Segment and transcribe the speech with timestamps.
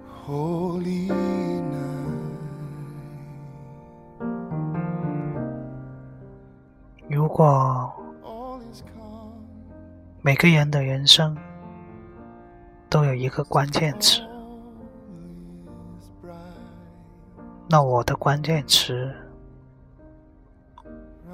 [0.07, 2.37] holy night
[7.09, 7.91] 如果
[10.21, 11.35] 每个人的人生
[12.87, 14.21] 都有一个关键词
[17.67, 19.11] 那我的关键词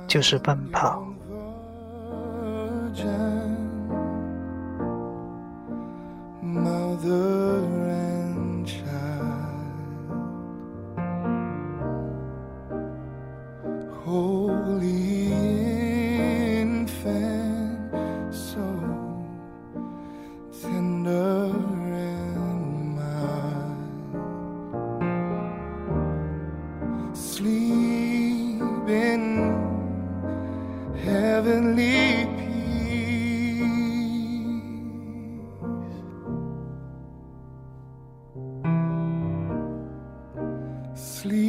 [0.08, 1.03] 就是奔跑。
[6.41, 7.38] Mother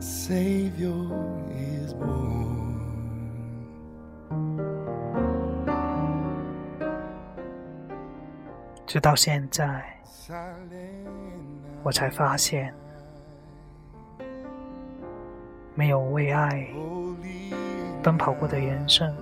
[0.00, 1.06] Savior
[1.52, 2.69] is born.
[8.90, 9.80] 直到现在
[11.84, 12.74] 我才发现
[15.76, 16.66] 没有为爱
[18.02, 19.14] 奔跑过的人生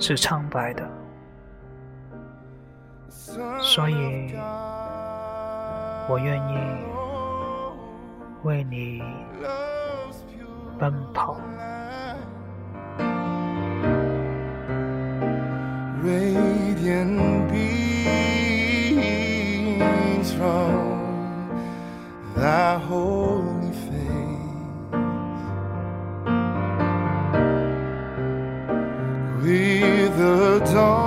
[0.00, 0.82] 是苍白的
[3.60, 4.34] 所以
[6.08, 6.58] 我愿意
[8.42, 9.00] 为你
[10.76, 11.36] 奔跑。
[30.60, 31.01] dawn.